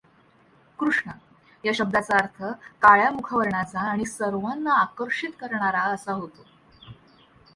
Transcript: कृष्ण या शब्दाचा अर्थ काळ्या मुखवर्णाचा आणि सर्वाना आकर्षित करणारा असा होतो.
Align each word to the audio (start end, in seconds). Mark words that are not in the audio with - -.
कृष्ण 0.79 1.11
या 1.65 1.71
शब्दाचा 1.75 2.17
अर्थ 2.17 2.43
काळ्या 2.81 3.11
मुखवर्णाचा 3.11 3.79
आणि 3.79 4.05
सर्वाना 4.05 4.73
आकर्षित 4.73 5.29
करणारा 5.39 5.81
असा 5.81 6.13
होतो. 6.13 6.45